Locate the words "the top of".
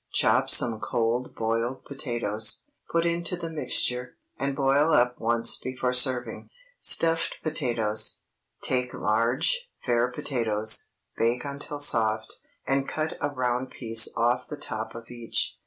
14.47-15.11